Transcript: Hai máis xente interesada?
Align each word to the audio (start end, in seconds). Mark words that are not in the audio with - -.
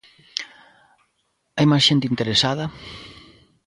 Hai 1.55 1.65
máis 1.69 1.83
xente 1.89 2.09
interesada? 2.11 2.65